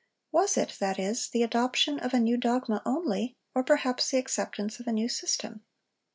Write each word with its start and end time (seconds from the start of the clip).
Was 0.31 0.57
it, 0.57 0.77
that 0.79 0.97
is, 0.97 1.29
the 1.29 1.43
adoption 1.43 1.99
of 1.99 2.11
a 2.11 2.19
new 2.19 2.35
dogma 2.35 2.81
only, 2.87 3.37
or 3.53 3.63
perhaps 3.63 4.09
the 4.09 4.17
acceptance 4.17 4.79
of 4.79 4.87
a 4.87 4.91
new 4.91 5.07
system? 5.07 5.61